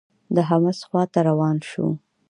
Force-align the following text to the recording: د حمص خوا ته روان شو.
د 0.35 0.37
حمص 0.49 0.79
خوا 0.87 1.03
ته 1.13 1.19
روان 1.29 1.57
شو. 1.69 1.87